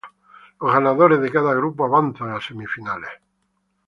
Los 0.59 0.73
ganadores 0.73 1.21
de 1.21 1.29
cada 1.31 1.53
grupo 1.53 1.85
avanzan 1.85 2.31
a 2.31 2.41
semifinales. 2.41 3.11